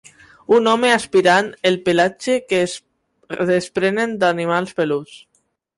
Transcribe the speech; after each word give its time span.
Un 0.59 0.69
home 0.71 0.89
aspirant 0.93 1.51
el 1.71 1.77
pelatge 1.89 2.39
que 2.49 2.63
es 2.69 2.75
desprenen 3.53 4.21
d'animals 4.27 4.79
peluts. 4.83 5.25